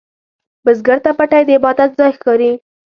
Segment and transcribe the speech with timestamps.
[0.65, 2.51] بزګر ته پټی د عبادت ځای ښکاري